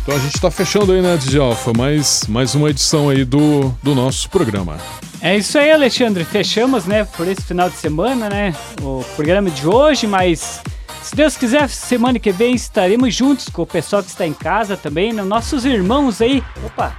Então 0.03 0.17
a 0.17 0.19
gente 0.19 0.35
está 0.37 0.51
fechando 0.51 0.93
aí, 0.93 1.03
né, 1.03 1.17
DJ 1.17 1.41
Alfa, 1.41 1.73
mais, 1.77 2.25
mais 2.29 2.55
uma 2.55 2.71
edição 2.71 3.11
aí 3.11 3.25
do, 3.25 3.75
do 3.83 3.95
nosso 3.95 4.31
programa. 4.31 4.79
É 5.21 5.37
isso 5.37 5.59
aí, 5.59 5.71
Alexandre. 5.71 6.25
Fechamos, 6.25 6.87
né, 6.87 7.05
por 7.05 7.29
esse 7.29 7.43
final 7.43 7.69
de 7.69 7.77
semana, 7.77 8.29
né, 8.31 8.55
o 8.81 9.05
programa 9.17 9.51
de 9.51 9.67
hoje, 9.67 10.07
mas 10.07 10.63
se 11.03 11.15
Deus 11.15 11.37
quiser, 11.37 11.69
semana 11.69 12.19
que 12.19 12.33
vem 12.33 12.55
estaremos 12.55 13.15
juntos 13.15 13.49
com 13.49 13.63
o 13.63 13.67
pessoal 13.67 14.03
que 14.03 14.09
está 14.09 14.27
em 14.27 14.33
casa 14.33 14.77
também, 14.77 15.13
né, 15.13 15.23
nossos 15.23 15.65
irmãos 15.65 16.23
aí. 16.23 16.43
Opa! 16.65 16.97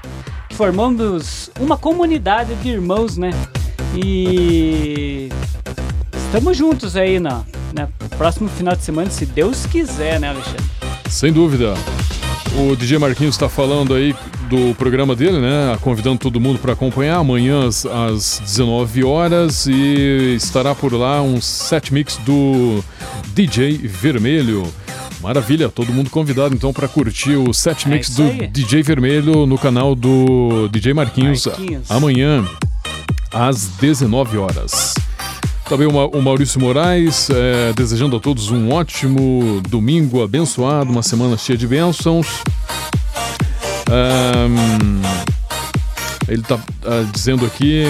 Formamos 0.51 1.49
uma 1.59 1.77
comunidade 1.77 2.53
de 2.55 2.69
irmãos, 2.69 3.17
né? 3.17 3.31
E 3.95 5.29
estamos 6.29 6.55
juntos 6.55 6.95
aí 6.95 7.19
na, 7.19 7.41
né, 7.73 7.87
próximo 8.15 8.47
final 8.49 8.75
de 8.75 8.83
semana, 8.83 9.09
se 9.09 9.25
Deus 9.25 9.65
quiser, 9.65 10.19
né, 10.19 10.29
Alexandre? 10.29 10.63
Sem 11.09 11.33
dúvida. 11.33 11.73
O 12.55 12.75
DJ 12.75 12.99
Marquinhos 12.99 13.33
está 13.33 13.49
falando 13.49 13.95
aí 13.95 14.15
do 14.47 14.75
programa 14.75 15.15
dele, 15.15 15.39
né? 15.39 15.75
Convidando 15.81 16.19
todo 16.19 16.39
mundo 16.39 16.59
para 16.59 16.73
acompanhar 16.73 17.17
amanhã 17.17 17.67
às, 17.67 17.85
às 17.85 18.39
19 18.39 19.03
horas 19.03 19.65
e 19.65 20.35
estará 20.35 20.75
por 20.75 20.93
lá 20.93 21.21
um 21.21 21.41
set 21.41 21.91
mix 21.91 22.17
do 22.17 22.83
DJ 23.33 23.77
Vermelho. 23.77 24.67
Maravilha, 25.21 25.67
todo 25.67 25.91
mundo 25.91 26.09
convidado 26.09 26.53
então 26.53 26.71
para 26.71 26.87
curtir 26.87 27.37
o 27.37 27.53
set 27.53 27.87
É 27.87 27.89
mix 27.89 28.09
isso 28.09 28.21
do. 28.21 28.47
DJ 28.47 28.83
Vermelho 28.83 29.47
no 29.47 29.57
canal 29.57 29.95
do 29.95 30.67
DJ 30.71 30.93
Marquinhos, 30.93 31.45
Marquinhos. 31.45 31.89
amanhã 31.89 32.47
às 33.31 33.65
19 33.79 34.37
horas. 34.37 34.93
Também 35.69 35.87
o 35.87 35.93
Ma- 35.93 36.07
o 36.07 36.19
Maurício 36.21 36.59
Moraes, 36.59 37.29
é, 37.29 37.71
desejando 37.73 38.17
a 38.17 38.19
todos 38.19 38.49
um 38.49 38.71
ótimo 38.71 39.61
domingo 39.69 40.23
abençoado, 40.23 40.91
uma 40.91 41.03
semana 41.03 41.37
cheia 41.37 41.55
de 41.57 41.67
bênçãos. 41.67 42.25
Ahn, 43.87 45.01
ele 46.27 46.41
tá 46.41 46.59
ah, 46.83 47.05
dizendo 47.13 47.45
aqui 47.45 47.83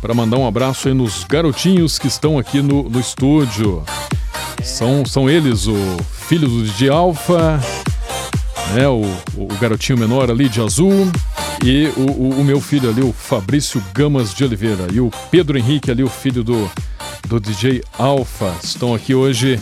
para 0.00 0.14
mandar 0.14 0.38
um 0.38 0.46
abraço 0.46 0.88
aí 0.88 0.94
nos 0.94 1.24
garotinhos 1.24 1.98
que 1.98 2.06
estão 2.06 2.38
aqui 2.38 2.62
no, 2.62 2.88
no 2.88 3.00
estúdio. 3.00 3.82
São, 4.64 5.04
são 5.04 5.28
eles, 5.28 5.66
o 5.66 5.76
filho 6.26 6.48
do 6.48 6.62
DJ 6.64 6.88
Alfa, 6.88 7.60
né, 8.74 8.88
o, 8.88 9.02
o 9.36 9.46
garotinho 9.60 9.98
menor 9.98 10.30
ali 10.30 10.48
de 10.48 10.60
azul, 10.60 11.06
e 11.64 11.86
o, 11.96 12.00
o- 12.00 12.40
o 12.40 12.44
meu 12.44 12.60
filho 12.60 12.88
ali, 12.90 13.02
o 13.02 13.12
Fabrício 13.12 13.82
Gamas 13.94 14.34
de 14.34 14.44
Oliveira, 14.44 14.86
e 14.92 15.00
o 15.00 15.10
Pedro 15.30 15.58
Henrique 15.58 15.90
ali, 15.90 16.02
o 16.02 16.08
filho 16.08 16.44
do, 16.44 16.70
do 17.28 17.40
DJ 17.40 17.82
Alfa, 17.98 18.52
estão 18.62 18.94
aqui 18.94 19.14
hoje 19.14 19.58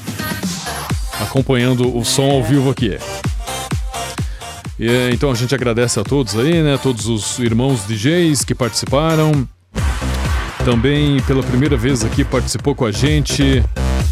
acompanhando 1.21 1.97
o 1.97 2.05
som 2.05 2.31
ao 2.31 2.43
vivo 2.43 2.71
aqui. 2.71 2.99
E, 4.79 5.11
então 5.13 5.31
a 5.31 5.35
gente 5.35 5.55
agradece 5.55 6.01
a 6.01 6.05
todos 6.05 6.37
aí, 6.37 6.63
né? 6.63 6.77
Todos 6.83 7.07
os 7.07 7.39
irmãos 7.39 7.87
DJs 7.87 8.45
que 8.45 8.55
participaram. 8.55 9.47
Também 10.65 11.21
pela 11.23 11.43
primeira 11.43 11.77
vez 11.77 12.03
aqui 12.05 12.25
participou 12.25 12.75
com 12.75 12.85
a 12.87 12.91
gente 12.91 13.63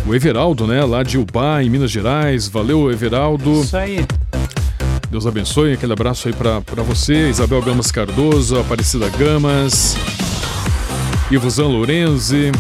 o 0.07 0.15
Everaldo, 0.15 0.67
né? 0.67 0.85
Lá 0.85 1.03
de 1.03 1.19
Ubá, 1.19 1.63
em 1.63 1.69
Minas 1.71 1.91
Gerais. 1.91 2.47
Valeu, 2.47 2.91
Everaldo. 2.93 3.63
Isso 3.63 3.77
aí. 3.77 4.07
Deus 5.13 5.27
abençoe. 5.27 5.75
Aquele 5.75 5.93
abraço 5.93 6.27
aí 6.27 6.33
pra 6.33 6.63
pra 6.63 6.83
você, 6.83 7.29
Isabel 7.29 7.61
Gamas 7.61 7.93
Cardoso, 7.93 8.59
Aparecida 8.59 9.11
Gamas, 9.11 9.95
Ivozan 11.31 11.67
Lorenzi. 11.67 12.51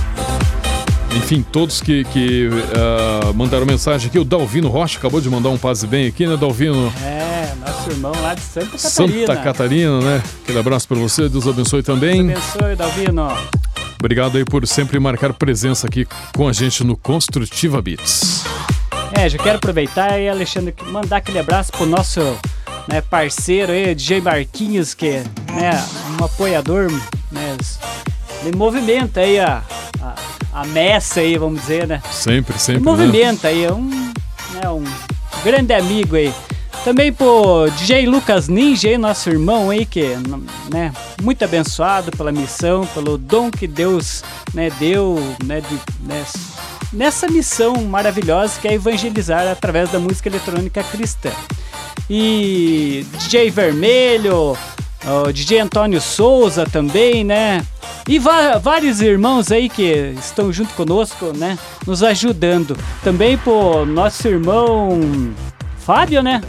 Enfim, 1.16 1.42
todos 1.50 1.80
que, 1.80 2.04
que 2.04 2.50
ah, 2.76 3.32
mandaram 3.34 3.64
mensagem 3.64 4.08
aqui. 4.08 4.18
O 4.18 4.24
Dalvino 4.24 4.68
Rocha 4.68 4.98
acabou 4.98 5.18
de 5.18 5.30
mandar 5.30 5.48
um 5.48 5.56
passe 5.56 5.86
bem 5.86 6.06
aqui, 6.06 6.26
né, 6.26 6.36
Dalvino? 6.36 6.92
É, 7.02 7.54
nosso 7.58 7.90
irmão 7.90 8.12
lá 8.20 8.34
de 8.34 8.42
Santa 8.42 8.66
Catarina. 8.66 9.26
Santa 9.26 9.36
Catarina, 9.36 10.00
né? 10.00 10.22
Aquele 10.42 10.58
abraço 10.58 10.86
pra 10.86 10.98
você, 10.98 11.30
Deus 11.30 11.46
abençoe 11.46 11.82
também. 11.82 12.26
Deus 12.26 12.42
abençoe, 12.54 12.76
Dalvino. 12.76 13.28
Obrigado 13.98 14.36
aí 14.36 14.44
por 14.44 14.66
sempre 14.66 15.00
marcar 15.00 15.32
presença 15.32 15.86
aqui 15.86 16.06
com 16.36 16.46
a 16.46 16.52
gente 16.52 16.84
no 16.84 16.98
Construtiva 16.98 17.80
Beats. 17.80 18.44
É, 19.14 19.28
já 19.28 19.38
quero 19.38 19.56
aproveitar 19.56 20.18
e, 20.18 20.28
Alexandre, 20.28 20.74
mandar 20.86 21.18
aquele 21.18 21.38
abraço 21.38 21.70
pro 21.72 21.86
nosso 21.86 22.20
né, 22.88 23.00
parceiro 23.00 23.72
aí, 23.72 23.94
DJ 23.94 24.20
Marquinhos, 24.20 24.94
que 24.94 25.06
é 25.08 25.24
né, 25.52 25.84
um 26.18 26.24
apoiador, 26.24 26.90
né, 27.30 27.56
ele 28.44 28.56
movimenta 28.56 29.20
aí 29.20 29.38
a, 29.38 29.62
a, 30.00 30.14
a 30.60 30.66
messa 30.66 31.20
aí, 31.20 31.38
vamos 31.38 31.60
dizer, 31.60 31.86
né? 31.86 32.02
Sempre, 32.10 32.54
Ele 32.54 32.60
sempre. 32.60 32.82
né? 32.82 32.90
movimenta 32.90 33.48
aí, 33.48 33.64
é 33.64 33.72
um, 33.72 33.88
né, 33.88 34.68
um 34.68 34.84
grande 35.44 35.72
amigo 35.72 36.16
aí. 36.16 36.32
Também 36.84 37.12
pro 37.12 37.70
DJ 37.78 38.06
Lucas 38.06 38.48
Ninja 38.48 38.88
aí, 38.88 38.98
nosso 38.98 39.30
irmão 39.30 39.70
aí, 39.70 39.86
que 39.86 40.16
né, 40.68 40.92
muito 41.22 41.44
abençoado 41.44 42.10
pela 42.10 42.32
missão, 42.32 42.84
pelo 42.88 43.16
dom 43.16 43.52
que 43.52 43.68
Deus 43.68 44.24
né, 44.52 44.68
deu 44.80 45.16
né, 45.44 45.60
de, 45.60 45.78
né, 46.00 46.24
nessa 46.92 47.26
missão 47.26 47.74
maravilhosa 47.84 48.60
que 48.60 48.68
é 48.68 48.74
evangelizar 48.74 49.46
através 49.48 49.90
da 49.90 49.98
música 49.98 50.28
eletrônica 50.28 50.82
cristã. 50.84 51.30
E 52.10 53.06
DJ 53.18 53.50
Vermelho, 53.50 54.56
o 55.04 55.32
DJ 55.32 55.60
Antônio 55.60 56.00
Souza 56.00 56.66
também, 56.66 57.24
né? 57.24 57.64
E 58.08 58.18
vários 58.18 59.00
irmãos 59.00 59.52
aí 59.52 59.68
que 59.68 60.14
estão 60.18 60.52
junto 60.52 60.74
conosco, 60.74 61.32
né? 61.36 61.58
Nos 61.86 62.02
ajudando. 62.02 62.76
Também 63.02 63.38
pro 63.38 63.86
nosso 63.86 64.26
irmão 64.26 65.00
Fábio, 65.78 66.22
né? 66.22 66.42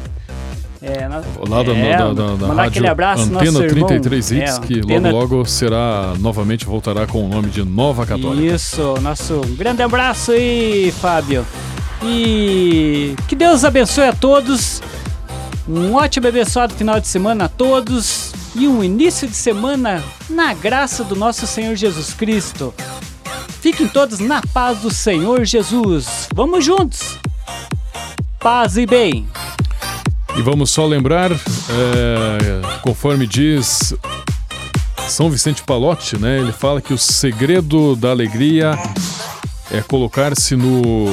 É, 0.85 1.07
na- 1.07 1.23
Lá 1.47 1.63
da, 1.63 1.71
é, 1.73 1.97
da, 1.97 2.13
da, 2.13 2.35
da 2.35 2.53
rádio 2.53 2.89
abraço 2.91 3.23
Antena 3.23 3.41
nosso 3.45 3.63
irmão, 3.63 3.87
33 3.87 4.31
Hits, 4.31 4.57
é, 4.57 4.59
que 4.59 4.79
Antena- 4.81 5.11
logo 5.11 5.35
logo 5.35 5.45
será, 5.45 6.13
novamente 6.19 6.65
voltará 6.65 7.07
com 7.07 7.25
o 7.25 7.29
nome 7.29 7.49
de 7.49 7.63
Nova 7.63 8.05
Católica. 8.05 8.53
Isso, 8.53 8.95
nosso 9.01 9.39
grande 9.57 9.81
abraço 9.81 10.33
aí, 10.33 10.91
Fábio. 10.99 11.45
E 12.03 13.15
que 13.29 13.35
Deus 13.35 13.63
abençoe 13.63 14.07
a 14.07 14.13
todos. 14.13 14.81
Um 15.69 15.93
ótimo 15.93 16.25
e 16.27 16.29
abençoado 16.29 16.73
final 16.73 16.99
de 16.99 17.07
semana 17.07 17.45
a 17.45 17.47
todos. 17.47 18.33
E 18.53 18.67
um 18.67 18.83
início 18.83 19.25
de 19.25 19.35
semana 19.35 20.03
na 20.29 20.53
graça 20.53 21.01
do 21.05 21.15
nosso 21.15 21.47
Senhor 21.47 21.75
Jesus 21.77 22.13
Cristo. 22.13 22.73
Fiquem 23.61 23.87
todos 23.87 24.19
na 24.19 24.41
paz 24.53 24.79
do 24.79 24.91
Senhor 24.91 25.45
Jesus. 25.45 26.27
Vamos 26.35 26.65
juntos. 26.65 27.17
Paz 28.37 28.75
e 28.75 28.85
bem. 28.85 29.25
E 30.35 30.41
vamos 30.41 30.71
só 30.71 30.85
lembrar, 30.85 31.31
é, 31.31 31.37
conforme 32.81 33.27
diz 33.27 33.93
São 35.07 35.29
Vicente 35.29 35.61
Palotti, 35.63 36.17
né? 36.17 36.39
Ele 36.39 36.51
fala 36.51 36.81
que 36.81 36.93
o 36.93 36.97
segredo 36.97 37.95
da 37.95 38.09
alegria 38.09 38.77
é 39.71 39.81
colocar-se 39.81 40.55
no 40.55 41.05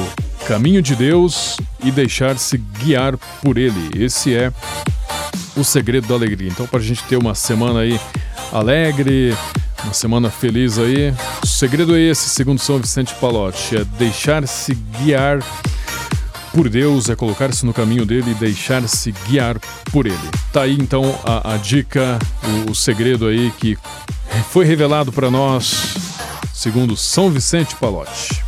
caminho 0.46 0.80
de 0.80 0.96
Deus 0.96 1.58
e 1.84 1.90
deixar-se 1.90 2.56
guiar 2.56 3.16
por 3.42 3.58
Ele. 3.58 3.90
Esse 3.94 4.34
é 4.34 4.50
o 5.54 5.62
segredo 5.62 6.08
da 6.08 6.14
alegria. 6.14 6.48
Então, 6.48 6.66
para 6.66 6.80
a 6.80 6.82
gente 6.82 7.02
ter 7.04 7.16
uma 7.16 7.34
semana 7.34 7.80
aí 7.80 8.00
alegre, 8.50 9.36
uma 9.84 9.92
semana 9.92 10.30
feliz 10.30 10.78
aí, 10.78 11.14
o 11.42 11.46
segredo 11.46 11.94
é 11.94 12.00
esse, 12.00 12.28
segundo 12.28 12.58
São 12.58 12.78
Vicente 12.78 13.14
Palotti, 13.14 13.76
é 13.76 13.84
deixar-se 13.98 14.74
guiar 14.98 15.40
por 15.40 15.79
Deus, 16.68 17.08
é 17.08 17.16
colocar-se 17.16 17.64
no 17.64 17.72
caminho 17.72 18.04
dele 18.04 18.32
e 18.32 18.34
deixar-se 18.34 19.12
guiar 19.28 19.58
por 19.92 20.06
ele. 20.06 20.18
Tá 20.52 20.62
aí 20.62 20.76
então 20.78 21.18
a, 21.24 21.54
a 21.54 21.56
dica, 21.56 22.18
o, 22.66 22.72
o 22.72 22.74
segredo 22.74 23.26
aí 23.26 23.52
que 23.58 23.78
foi 24.50 24.64
revelado 24.64 25.12
para 25.12 25.30
nós, 25.30 25.96
segundo 26.52 26.96
São 26.96 27.30
Vicente 27.30 27.74
Palotti. 27.76 28.42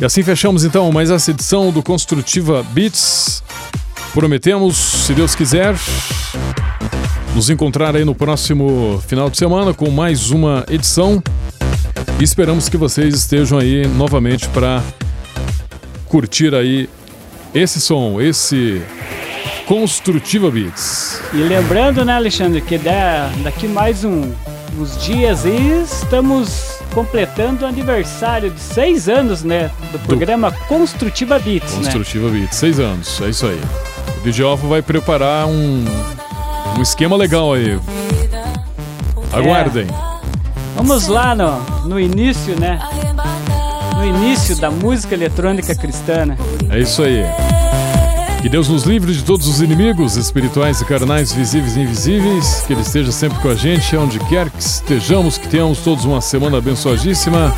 E 0.00 0.04
assim 0.04 0.22
fechamos 0.22 0.64
então 0.64 0.90
mais 0.90 1.10
essa 1.10 1.30
edição 1.30 1.70
do 1.70 1.82
Construtiva 1.82 2.62
Beats. 2.62 3.42
Prometemos, 4.12 4.76
se 4.76 5.12
Deus 5.12 5.34
quiser, 5.34 5.76
nos 7.34 7.50
encontrar 7.50 7.94
aí 7.94 8.04
no 8.04 8.14
próximo 8.14 9.02
final 9.06 9.28
de 9.28 9.36
semana 9.36 9.74
com 9.74 9.90
mais 9.90 10.30
uma 10.30 10.64
edição. 10.68 11.22
E 12.20 12.24
esperamos 12.24 12.68
que 12.68 12.76
vocês 12.76 13.14
estejam 13.14 13.58
aí 13.58 13.86
novamente 13.86 14.48
para 14.48 14.82
curtir 16.08 16.54
aí 16.54 16.88
esse 17.54 17.80
som, 17.80 18.20
esse 18.20 18.82
Construtiva 19.66 20.50
Beats. 20.50 21.20
E 21.32 21.38
lembrando, 21.38 22.04
né, 22.04 22.14
Alexandre, 22.14 22.60
que 22.60 22.76
da- 22.76 23.30
daqui 23.42 23.66
mais 23.66 24.04
um- 24.04 24.30
uns 24.78 25.02
dias 25.02 25.46
aí 25.46 25.82
estamos 25.82 26.74
completando 26.92 27.64
o 27.64 27.68
aniversário 27.68 28.50
de 28.50 28.60
seis 28.60 29.08
anos, 29.08 29.42
né, 29.42 29.70
do 29.92 29.98
programa 30.00 30.52
Construtiva 30.68 31.38
Beats, 31.38 31.72
né? 31.78 31.84
Construtiva 31.84 32.28
Beats, 32.28 32.56
seis 32.56 32.78
anos, 32.78 33.20
é 33.22 33.28
isso 33.30 33.46
aí. 33.46 33.60
O 34.18 34.20
DJ 34.22 34.44
Alfa 34.44 34.66
vai 34.66 34.82
preparar 34.82 35.46
um, 35.46 35.84
um 36.78 36.82
esquema 36.82 37.16
legal 37.16 37.54
aí. 37.54 37.78
Aguardem. 39.32 39.86
Vamos 40.76 41.06
lá 41.06 41.34
no, 41.34 41.60
no 41.88 42.00
início, 42.00 42.58
né? 42.58 42.78
Início 44.04 44.56
da 44.56 44.70
música 44.70 45.14
eletrônica 45.14 45.74
cristã, 45.74 46.26
né? 46.26 46.38
É 46.70 46.78
isso 46.78 47.02
aí. 47.02 47.24
Que 48.42 48.48
Deus 48.48 48.68
nos 48.68 48.84
livre 48.84 49.12
de 49.12 49.24
todos 49.24 49.48
os 49.48 49.62
inimigos 49.62 50.16
espirituais 50.16 50.80
e 50.80 50.84
carnais, 50.84 51.32
visíveis 51.32 51.76
e 51.76 51.80
invisíveis. 51.80 52.62
Que 52.66 52.74
Ele 52.74 52.82
esteja 52.82 53.10
sempre 53.10 53.38
com 53.38 53.48
a 53.48 53.54
gente, 53.54 53.96
onde 53.96 54.18
quer 54.20 54.50
que 54.50 54.60
estejamos, 54.60 55.38
que 55.38 55.48
tenhamos 55.48 55.78
todos 55.78 56.04
uma 56.04 56.20
semana 56.20 56.58
abençoadíssima. 56.58 57.54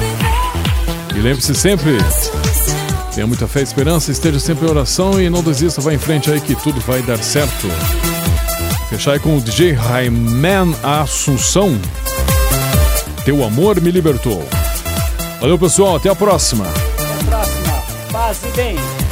E 1.14 1.18
lembre-se 1.18 1.54
sempre, 1.54 1.98
tenha 3.14 3.26
muita 3.26 3.48
fé 3.48 3.60
e 3.60 3.62
esperança, 3.62 4.12
esteja 4.12 4.38
sempre 4.38 4.66
em 4.66 4.70
oração 4.70 5.20
e 5.20 5.30
não 5.30 5.42
desista, 5.42 5.80
vá 5.80 5.94
em 5.94 5.98
frente 5.98 6.30
aí 6.30 6.40
que 6.40 6.54
tudo 6.54 6.78
vai 6.82 7.02
dar 7.02 7.18
certo. 7.18 7.66
Fechar 8.90 9.12
aí 9.12 9.18
com 9.18 9.36
o 9.36 9.40
DJ 9.40 9.72
Raiman 9.72 10.72
Assunção. 10.82 11.76
Teu 13.24 13.42
amor 13.42 13.80
me 13.80 13.90
libertou. 13.90 14.46
Valeu, 15.40 15.58
pessoal. 15.58 15.96
Até 15.96 16.08
a 16.08 16.14
próxima. 16.14 16.66
Até 16.66 17.20
a 17.20 17.24
próxima. 17.30 17.82
Paz 18.12 18.40
e 18.44 18.56
bem. 18.56 19.05